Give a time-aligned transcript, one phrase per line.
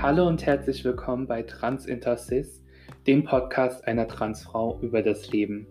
[0.00, 2.62] Hallo und herzlich willkommen bei Trans Intercis,
[3.08, 5.66] dem Podcast einer Transfrau über das Leben.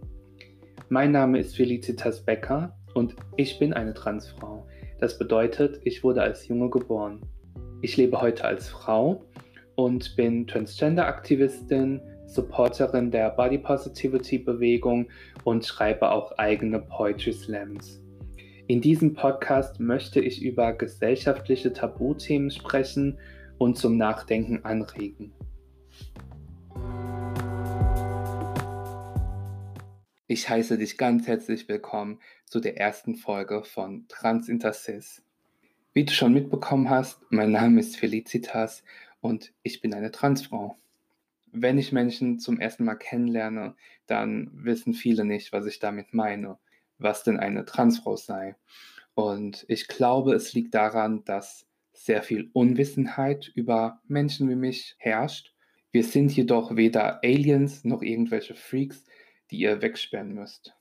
[0.89, 4.67] Mein Name ist Felicitas Becker und ich bin eine Transfrau.
[4.99, 7.21] Das bedeutet, ich wurde als Junge geboren.
[7.81, 9.23] Ich lebe heute als Frau
[9.75, 15.07] und bin Transgender-Aktivistin, Supporterin der Body Positivity Bewegung
[15.45, 18.03] und schreibe auch eigene Poetry Slams.
[18.67, 23.17] In diesem Podcast möchte ich über gesellschaftliche Tabuthemen sprechen
[23.57, 25.34] und zum Nachdenken anregen.
[30.27, 35.23] Ich heiße dich ganz herzlich willkommen zu der ersten Folge von Trans Intercis.
[35.93, 38.84] Wie du schon mitbekommen hast, mein Name ist Felicitas
[39.21, 40.77] und ich bin eine Transfrau.
[41.51, 46.59] Wenn ich Menschen zum ersten Mal kennenlerne, dann wissen viele nicht, was ich damit meine,
[46.99, 48.55] was denn eine Transfrau sei.
[49.15, 51.66] Und ich glaube, es liegt daran, dass
[51.97, 55.53] sehr viel Unwissenheit über Menschen wie mich herrscht.
[55.91, 59.04] Wir sind jedoch weder Aliens noch irgendwelche Freaks,
[59.49, 60.76] die ihr wegsperren müsst.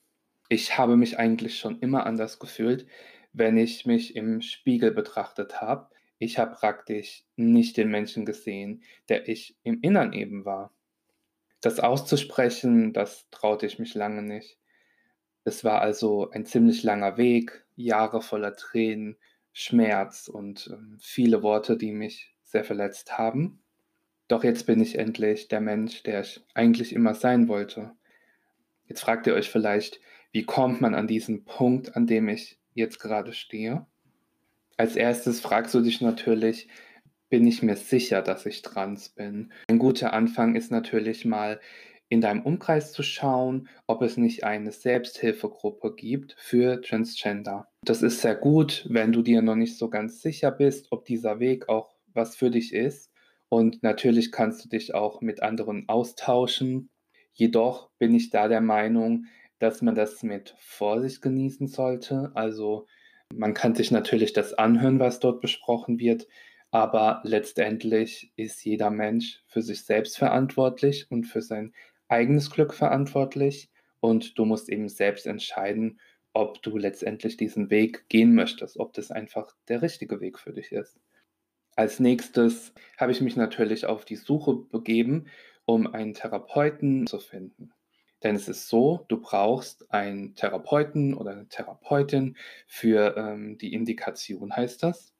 [0.48, 2.86] Ich habe mich eigentlich schon immer anders gefühlt,
[3.32, 5.88] wenn ich mich im Spiegel betrachtet habe.
[6.18, 10.72] Ich habe praktisch nicht den Menschen gesehen, der ich im Innern eben war.
[11.60, 14.58] Das auszusprechen, das traute ich mich lange nicht.
[15.44, 19.16] Es war also ein ziemlich langer Weg, Jahre voller Tränen,
[19.58, 23.62] Schmerz und ähm, viele Worte, die mich sehr verletzt haben.
[24.28, 27.92] Doch jetzt bin ich endlich der Mensch, der ich eigentlich immer sein wollte.
[28.86, 29.98] Jetzt fragt ihr euch vielleicht,
[30.30, 33.86] wie kommt man an diesen Punkt, an dem ich jetzt gerade stehe?
[34.76, 36.68] Als erstes fragst du dich natürlich,
[37.30, 39.54] bin ich mir sicher, dass ich trans bin?
[39.70, 41.60] Ein guter Anfang ist natürlich mal
[42.10, 47.68] in deinem Umkreis zu schauen, ob es nicht eine Selbsthilfegruppe gibt für Transgender.
[47.86, 51.38] Das ist sehr gut, wenn du dir noch nicht so ganz sicher bist, ob dieser
[51.38, 53.12] Weg auch was für dich ist.
[53.48, 56.90] Und natürlich kannst du dich auch mit anderen austauschen.
[57.32, 59.26] Jedoch bin ich da der Meinung,
[59.60, 62.32] dass man das mit Vorsicht genießen sollte.
[62.34, 62.88] Also
[63.32, 66.26] man kann sich natürlich das anhören, was dort besprochen wird,
[66.72, 71.72] aber letztendlich ist jeder Mensch für sich selbst verantwortlich und für sein
[72.08, 73.70] eigenes Glück verantwortlich
[74.00, 76.00] und du musst eben selbst entscheiden,
[76.36, 80.70] ob du letztendlich diesen Weg gehen möchtest, ob das einfach der richtige Weg für dich
[80.70, 81.00] ist.
[81.76, 85.28] Als nächstes habe ich mich natürlich auf die Suche begeben,
[85.64, 87.72] um einen Therapeuten zu finden.
[88.22, 92.36] Denn es ist so, du brauchst einen Therapeuten oder eine Therapeutin
[92.66, 95.14] für ähm, die Indikation, heißt das.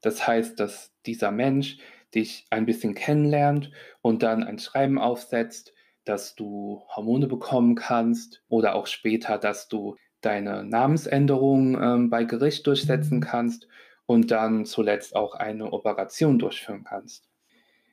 [0.00, 1.78] Das heißt, dass dieser Mensch
[2.14, 8.76] dich ein bisschen kennenlernt und dann ein Schreiben aufsetzt, dass du Hormone bekommen kannst oder
[8.76, 13.68] auch später, dass du deine Namensänderung ähm, bei Gericht durchsetzen kannst
[14.06, 17.28] und dann zuletzt auch eine Operation durchführen kannst.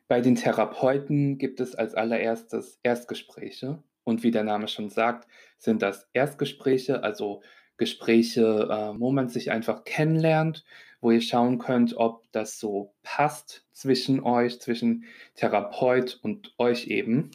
[0.07, 3.83] Bei den Therapeuten gibt es als allererstes Erstgespräche.
[4.03, 5.27] Und wie der Name schon sagt,
[5.57, 7.41] sind das Erstgespräche, also
[7.75, 10.63] Gespräche, äh, wo man sich einfach kennenlernt,
[11.01, 15.03] wo ihr schauen könnt, ob das so passt zwischen euch, zwischen
[15.35, 17.31] Therapeut und euch eben.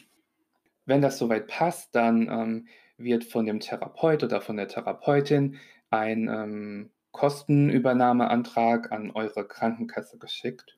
[0.85, 2.67] Wenn das soweit passt, dann ähm,
[2.97, 5.57] wird von dem Therapeut oder von der Therapeutin
[5.89, 10.77] ein ähm, Kostenübernahmeantrag an eure Krankenkasse geschickt.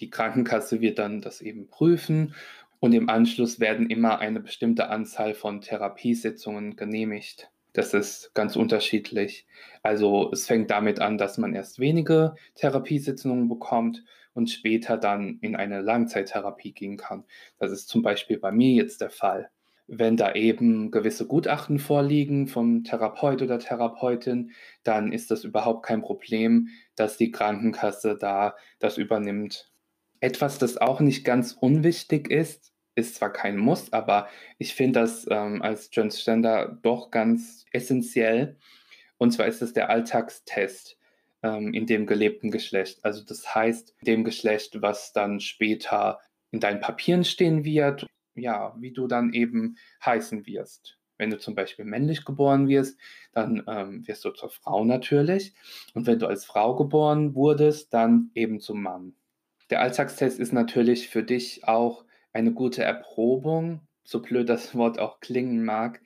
[0.00, 2.34] Die Krankenkasse wird dann das eben prüfen
[2.80, 7.50] und im Anschluss werden immer eine bestimmte Anzahl von Therapiesitzungen genehmigt.
[7.72, 9.46] Das ist ganz unterschiedlich.
[9.82, 15.54] Also es fängt damit an, dass man erst wenige Therapiesitzungen bekommt und später dann in
[15.54, 17.24] eine Langzeittherapie gehen kann.
[17.58, 19.50] Das ist zum Beispiel bei mir jetzt der Fall.
[19.92, 24.52] Wenn da eben gewisse Gutachten vorliegen vom Therapeut oder Therapeutin,
[24.84, 29.72] dann ist das überhaupt kein Problem, dass die Krankenkasse da das übernimmt.
[30.20, 35.26] Etwas, das auch nicht ganz unwichtig ist, ist zwar kein Muss, aber ich finde das
[35.28, 38.58] ähm, als Transgender doch ganz essentiell.
[39.18, 40.98] Und zwar ist es der Alltagstest
[41.42, 43.04] ähm, in dem gelebten Geschlecht.
[43.04, 46.20] Also das heißt, dem Geschlecht, was dann später
[46.52, 50.98] in deinen Papieren stehen wird, ja, wie du dann eben heißen wirst.
[51.18, 52.98] Wenn du zum Beispiel männlich geboren wirst,
[53.32, 55.52] dann ähm, wirst du zur Frau natürlich.
[55.92, 59.14] Und wenn du als Frau geboren wurdest, dann eben zum Mann.
[59.68, 65.20] Der Alltagstest ist natürlich für dich auch eine gute Erprobung, so blöd das Wort auch
[65.20, 66.00] klingen mag.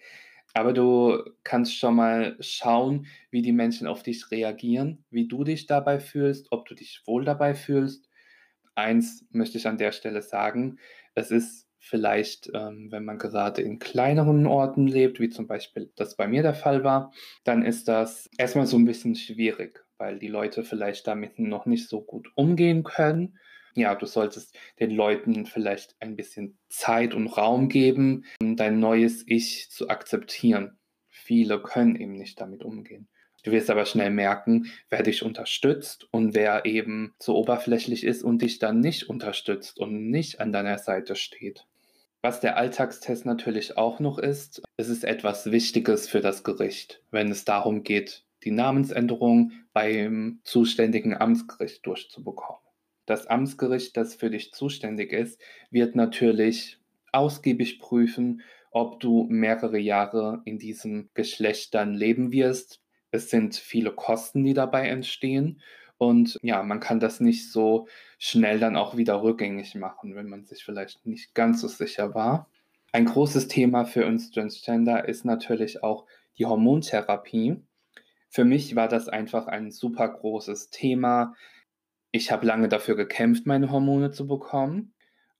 [0.53, 5.67] Aber du kannst schon mal schauen, wie die Menschen auf dich reagieren, wie du dich
[5.67, 8.09] dabei fühlst, ob du dich wohl dabei fühlst.
[8.77, 10.79] Eins möchte ich an der Stelle sagen,
[11.15, 16.17] es ist vielleicht, ähm, wenn man gerade in kleineren Orten lebt, wie zum Beispiel das
[16.17, 17.13] bei mir der Fall war,
[17.45, 21.89] dann ist das erstmal so ein bisschen schwierig, weil die Leute vielleicht damit noch nicht
[21.89, 23.39] so gut umgehen können
[23.77, 29.25] ja, du solltest den Leuten vielleicht ein bisschen Zeit und Raum geben, um dein neues
[29.27, 30.79] Ich zu akzeptieren.
[31.09, 33.09] Viele können eben nicht damit umgehen.
[33.43, 38.41] Du wirst aber schnell merken, wer dich unterstützt und wer eben so oberflächlich ist und
[38.41, 41.67] dich dann nicht unterstützt und nicht an deiner Seite steht.
[42.25, 47.31] Was der Alltagstest natürlich auch noch ist, es ist etwas Wichtiges für das Gericht, wenn
[47.31, 52.63] es darum geht, die Namensänderung beim zuständigen Amtsgericht durchzubekommen.
[53.05, 55.39] Das Amtsgericht, das für dich zuständig ist,
[55.71, 56.79] wird natürlich
[57.13, 62.81] ausgiebig prüfen, ob du mehrere Jahre in diesem Geschlecht dann leben wirst.
[63.11, 65.61] Es sind viele Kosten, die dabei entstehen.
[66.05, 70.45] Und ja, man kann das nicht so schnell dann auch wieder rückgängig machen, wenn man
[70.45, 72.51] sich vielleicht nicht ganz so sicher war.
[72.93, 76.05] Ein großes Thema für uns Transgender ist natürlich auch
[76.37, 77.57] die Hormontherapie.
[78.29, 81.35] Für mich war das einfach ein super großes Thema.
[82.11, 84.93] Ich habe lange dafür gekämpft, meine Hormone zu bekommen.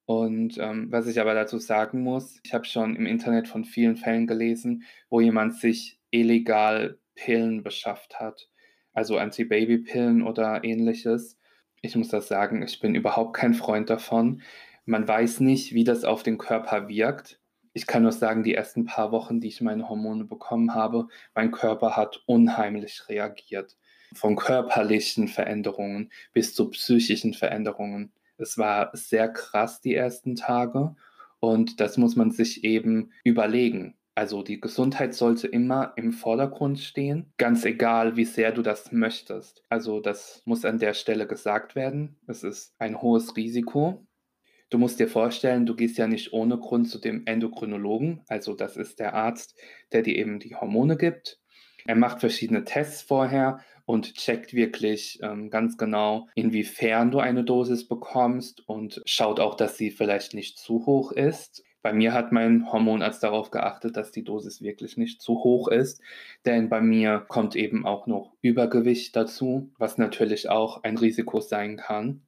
[0.07, 3.97] Und ähm, was ich aber dazu sagen muss, ich habe schon im Internet von vielen
[3.97, 8.49] Fällen gelesen, wo jemand sich illegal Pillen beschafft hat,
[8.95, 11.39] also Anti-Baby-Pillen oder ähnliches.
[11.83, 14.41] Ich muss das sagen, ich bin überhaupt kein Freund davon.
[14.87, 17.41] Man weiß nicht, wie das auf den Körper wirkt.
[17.73, 21.51] Ich kann nur sagen, die ersten paar Wochen, die ich meine Hormone bekommen habe, mein
[21.51, 23.77] Körper hat unheimlich reagiert
[24.15, 28.13] von körperlichen Veränderungen bis zu psychischen Veränderungen.
[28.37, 30.95] Es war sehr krass die ersten Tage
[31.41, 33.97] und das muss man sich eben überlegen.
[34.15, 39.65] Also die Gesundheit sollte immer im Vordergrund stehen, ganz egal, wie sehr du das möchtest.
[39.69, 42.17] Also das muss an der Stelle gesagt werden.
[42.29, 44.07] Es ist ein hohes Risiko.
[44.71, 48.23] Du musst dir vorstellen, du gehst ja nicht ohne Grund zu dem Endokrinologen.
[48.29, 49.59] Also das ist der Arzt,
[49.93, 51.41] der dir eben die Hormone gibt.
[51.85, 57.87] Er macht verschiedene Tests vorher und checkt wirklich ähm, ganz genau, inwiefern du eine Dosis
[57.87, 61.63] bekommst und schaut auch, dass sie vielleicht nicht zu hoch ist.
[61.85, 66.01] Bei mir hat mein Hormonarzt darauf geachtet, dass die Dosis wirklich nicht zu hoch ist,
[66.47, 71.77] denn bei mir kommt eben auch noch Übergewicht dazu, was natürlich auch ein Risiko sein
[71.77, 72.23] kann.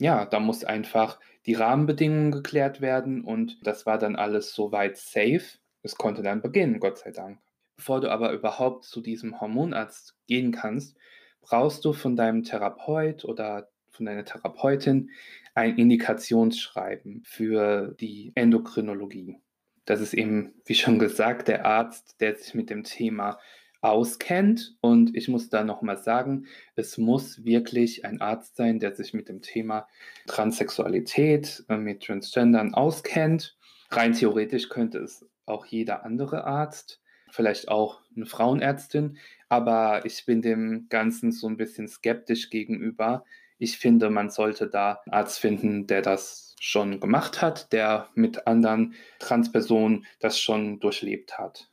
[0.00, 5.58] Ja, da muss einfach die Rahmenbedingungen geklärt werden und das war dann alles soweit safe.
[5.84, 7.38] Es konnte dann beginnen, Gott sei Dank.
[7.76, 10.96] Bevor du aber überhaupt zu diesem Hormonarzt gehen kannst,
[11.40, 15.10] brauchst du von deinem Therapeut oder von deiner Therapeutin
[15.58, 19.38] ein Indikationsschreiben für die Endokrinologie.
[19.84, 23.40] Das ist eben, wie schon gesagt, der Arzt, der sich mit dem Thema
[23.80, 24.76] auskennt.
[24.80, 26.46] Und ich muss da nochmal sagen,
[26.76, 29.88] es muss wirklich ein Arzt sein, der sich mit dem Thema
[30.28, 33.56] Transsexualität, äh, mit Transgendern auskennt.
[33.90, 37.00] Rein theoretisch könnte es auch jeder andere Arzt
[37.30, 39.18] vielleicht auch eine Frauenärztin,
[39.48, 43.24] aber ich bin dem Ganzen so ein bisschen skeptisch gegenüber.
[43.58, 48.46] Ich finde, man sollte da einen Arzt finden, der das schon gemacht hat, der mit
[48.46, 51.68] anderen Transpersonen das schon durchlebt hat.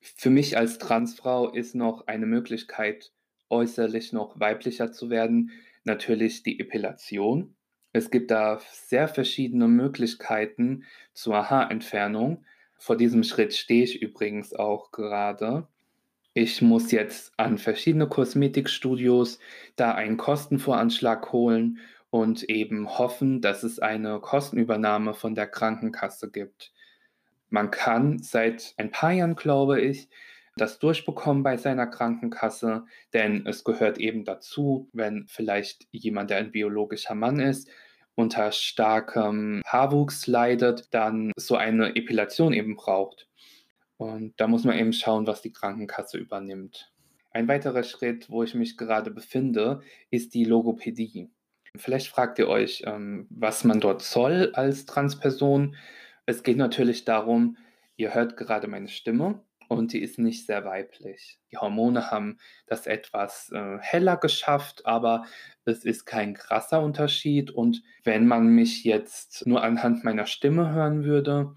[0.00, 3.12] Für mich als Transfrau ist noch eine Möglichkeit,
[3.50, 5.50] äußerlich noch weiblicher zu werden,
[5.84, 7.56] natürlich die Epilation.
[7.92, 12.44] Es gibt da sehr verschiedene Möglichkeiten zur Haarentfernung.
[12.78, 15.66] Vor diesem Schritt stehe ich übrigens auch gerade.
[16.32, 19.40] Ich muss jetzt an verschiedene Kosmetikstudios
[19.74, 21.78] da einen Kostenvoranschlag holen
[22.10, 26.72] und eben hoffen, dass es eine Kostenübernahme von der Krankenkasse gibt.
[27.48, 30.08] Man kann seit ein paar Jahren, glaube ich,
[30.56, 36.52] das durchbekommen bei seiner Krankenkasse, denn es gehört eben dazu, wenn vielleicht jemand, der ein
[36.52, 37.68] biologischer Mann ist,
[38.14, 43.28] unter starkem Haarwuchs leidet, dann so eine Epilation eben braucht.
[44.00, 46.90] Und da muss man eben schauen, was die Krankenkasse übernimmt.
[47.32, 51.28] Ein weiterer Schritt, wo ich mich gerade befinde, ist die Logopädie.
[51.76, 55.76] Vielleicht fragt ihr euch, ähm, was man dort soll als Transperson.
[56.24, 57.58] Es geht natürlich darum,
[57.96, 61.38] ihr hört gerade meine Stimme und die ist nicht sehr weiblich.
[61.52, 65.26] Die Hormone haben das etwas äh, heller geschafft, aber
[65.66, 67.50] es ist kein krasser Unterschied.
[67.50, 71.54] Und wenn man mich jetzt nur anhand meiner Stimme hören würde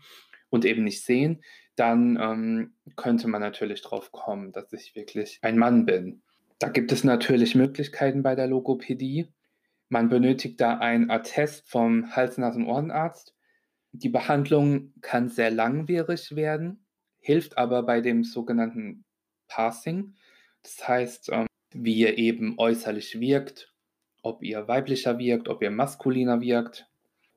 [0.50, 1.42] und eben nicht sehen,
[1.76, 6.22] dann ähm, könnte man natürlich drauf kommen, dass ich wirklich ein Mann bin.
[6.60, 9.28] Da gibt es natürlich Möglichkeiten bei der Logopädie.
[9.90, 13.36] Man benötigt da ein Attest vom Hals-, Nasen-, Ohrenarzt.
[13.92, 16.84] Die Behandlung kann sehr langwierig werden
[17.24, 19.06] hilft aber bei dem sogenannten
[19.48, 20.16] Passing.
[20.62, 23.74] Das heißt, ähm, wie ihr eben äußerlich wirkt,
[24.22, 26.88] ob ihr weiblicher wirkt, ob ihr maskuliner wirkt.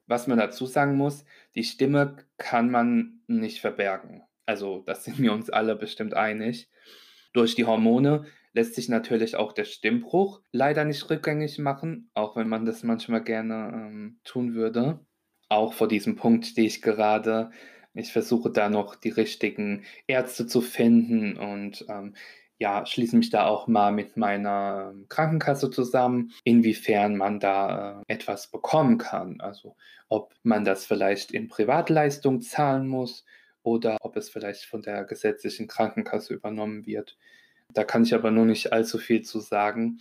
[0.07, 4.23] Was man dazu sagen muss, die Stimme kann man nicht verbergen.
[4.47, 6.71] Also das sind wir uns alle bestimmt einig.
[7.33, 12.49] Durch die Hormone lässt sich natürlich auch der Stimmbruch leider nicht rückgängig machen, auch wenn
[12.49, 15.05] man das manchmal gerne ähm, tun würde.
[15.49, 17.51] Auch vor diesem Punkt stehe ich gerade.
[17.93, 22.15] Ich versuche da noch die richtigen Ärzte zu finden und ähm,
[22.59, 28.13] ja, schließe mich da auch mal mit meiner ähm, Krankenkasse zusammen, inwiefern man da äh,
[28.13, 29.41] etwas bekommen kann.
[29.41, 29.77] Also
[30.09, 33.25] ob man das vielleicht in Privatleistung zahlen muss
[33.63, 37.19] oder ob es vielleicht von der gesetzlichen Krankenkasse übernommen wird.
[37.75, 40.01] Da kann ich aber nur nicht allzu viel zu sagen.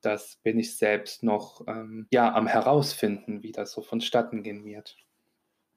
[0.00, 4.96] Das bin ich selbst noch ähm, ja, am herausfinden, wie das so vonstatten gehen wird.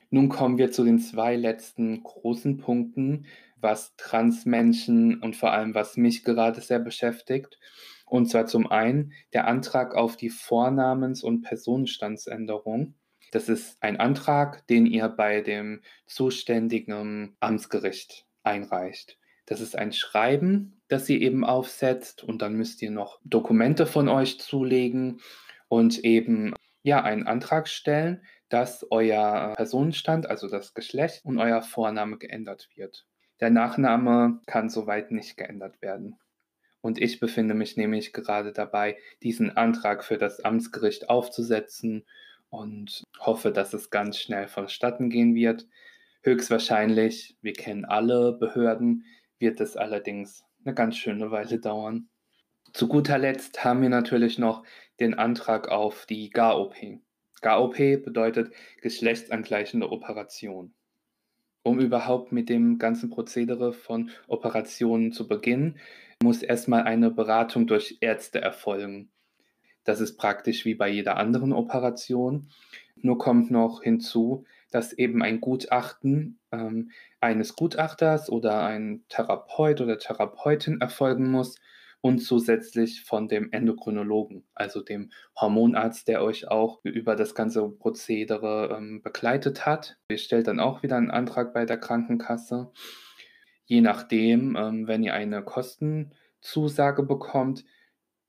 [0.10, 3.25] Nun kommen wir zu den zwei letzten großen Punkten,
[3.66, 7.60] was Transmenschen und vor allem was mich gerade sehr beschäftigt.
[8.06, 12.94] Und zwar zum einen der Antrag auf die Vornamens- und Personenstandsänderung.
[13.32, 19.18] Das ist ein Antrag, den ihr bei dem zuständigen Amtsgericht einreicht.
[19.48, 24.10] Das ist ein Schreiben, das ihr eben aufsetzt und dann müsst ihr noch Dokumente von
[24.10, 25.22] euch zulegen
[25.68, 26.54] und eben
[26.84, 33.08] ja einen Antrag stellen, dass euer Personenstand, also das Geschlecht und euer Vorname geändert wird.
[33.39, 36.18] Der Nachname kann soweit nicht geändert werden.
[36.82, 42.06] Und ich befinde mich nämlich gerade dabei, diesen Antrag für das Amtsgericht aufzusetzen
[42.50, 45.68] und hoffe, dass es ganz schnell vonstatten gehen wird.
[46.22, 49.06] Höchstwahrscheinlich, wir kennen alle Behörden,
[49.39, 52.08] wird es allerdings eine ganz schöne Weile dauern.
[52.74, 54.63] Zu guter Letzt haben wir natürlich noch
[55.00, 56.75] den Antrag auf die GAOP.
[57.42, 60.74] GAOP bedeutet geschlechtsangleichende Operation.
[61.66, 65.80] Um überhaupt mit dem ganzen Prozedere von Operationen zu beginnen,
[66.22, 69.10] muss erstmal eine Beratung durch Ärzte erfolgen.
[69.84, 72.50] Das ist praktisch wie bei jeder anderen Operation.
[72.96, 79.98] Nur kommt noch hinzu, dass eben ein Gutachten ähm, eines Gutachters oder ein Therapeut oder
[79.98, 81.60] Therapeutin erfolgen muss
[82.06, 88.76] und zusätzlich von dem Endokrinologen, also dem Hormonarzt, der euch auch über das ganze Prozedere
[88.78, 89.98] ähm, begleitet hat.
[90.12, 92.72] Ihr stellt dann auch wieder einen Antrag bei der Krankenkasse.
[93.66, 97.66] Je nachdem, ähm, wenn ihr eine Kostenzusage bekommt,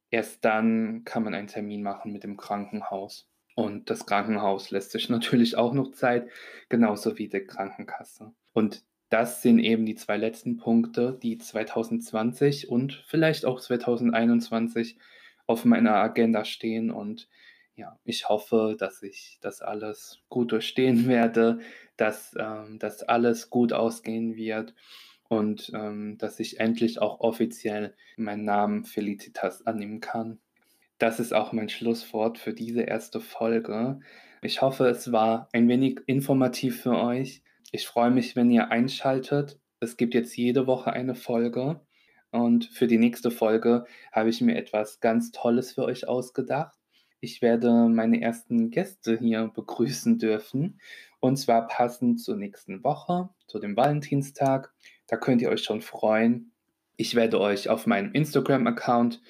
[0.08, 3.28] erst dann kann man einen Termin machen mit dem Krankenhaus.
[3.56, 6.30] Und das Krankenhaus lässt sich natürlich auch noch Zeit,
[6.70, 8.32] genauso wie die Krankenkasse.
[8.54, 14.98] Und das sind eben die zwei letzten Punkte, die 2020 und vielleicht auch 2021
[15.46, 16.90] auf meiner Agenda stehen.
[16.90, 17.28] Und
[17.76, 21.60] ja, ich hoffe, dass ich das alles gut durchstehen werde,
[21.96, 24.74] dass ähm, das alles gut ausgehen wird
[25.28, 30.38] und ähm, dass ich endlich auch offiziell meinen Namen Felicitas annehmen kann.
[30.98, 34.00] Das ist auch mein Schlusswort für diese erste Folge.
[34.42, 37.42] Ich hoffe, es war ein wenig informativ für euch.
[37.72, 39.58] Ich freue mich, wenn ihr einschaltet.
[39.80, 41.80] Es gibt jetzt jede Woche eine Folge.
[42.30, 46.78] Und für die nächste Folge habe ich mir etwas ganz Tolles für euch ausgedacht.
[47.20, 50.80] Ich werde meine ersten Gäste hier begrüßen dürfen.
[51.18, 54.72] Und zwar passend zur nächsten Woche, zu dem Valentinstag.
[55.08, 56.52] Da könnt ihr euch schon freuen.
[56.96, 59.20] Ich werde euch auf meinem Instagram-Account,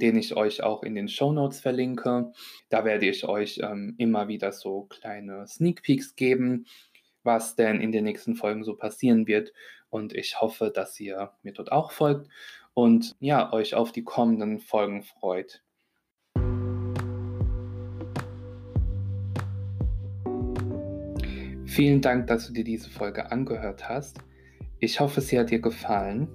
[0.00, 2.32] den ich euch auch in den Show Notes verlinke,
[2.68, 6.66] da werde ich euch ähm, immer wieder so kleine Sneak Peeks geben
[7.24, 9.52] was denn in den nächsten Folgen so passieren wird.
[9.90, 12.28] Und ich hoffe, dass ihr mir dort auch folgt
[12.74, 15.62] und ja, euch auf die kommenden Folgen freut.
[21.66, 24.18] Vielen Dank, dass du dir diese Folge angehört hast.
[24.78, 26.28] Ich hoffe, sie hat dir gefallen.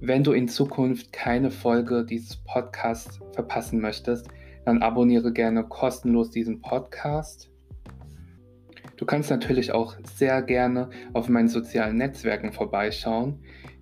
[0.00, 4.28] Wenn du in Zukunft keine Folge dieses Podcasts verpassen möchtest,
[4.64, 7.50] dann abonniere gerne kostenlos diesen Podcast
[9.04, 13.38] Du kannst natürlich auch sehr gerne auf meinen sozialen Netzwerken vorbeischauen.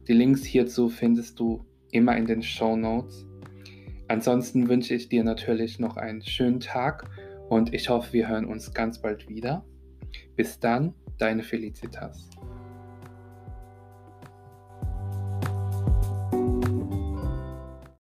[0.09, 3.25] Die Links hierzu findest du immer in den Show Notes.
[4.09, 7.09] Ansonsten wünsche ich dir natürlich noch einen schönen Tag
[7.49, 9.64] und ich hoffe, wir hören uns ganz bald wieder.
[10.35, 12.29] Bis dann, deine Felicitas.